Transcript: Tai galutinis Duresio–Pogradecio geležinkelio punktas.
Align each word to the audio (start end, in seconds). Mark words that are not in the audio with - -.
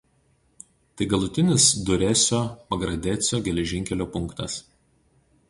Tai 1.01 1.07
galutinis 1.11 1.67
Duresio–Pogradecio 1.89 3.43
geležinkelio 3.51 4.09
punktas. 4.19 4.59